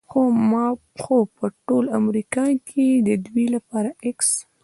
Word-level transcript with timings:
خو 1.03 1.15
په 1.35 1.45
ټول 1.65 1.85
امریکا 1.99 2.45
کې 2.67 2.87
د 3.07 3.09
دوی 3.25 3.45
لپاره 3.55 3.89
x 4.15 4.19